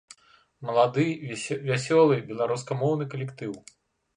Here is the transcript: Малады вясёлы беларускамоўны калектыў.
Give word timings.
Малады 0.69 1.03
вясёлы 1.69 2.17
беларускамоўны 2.31 3.03
калектыў. 3.13 3.51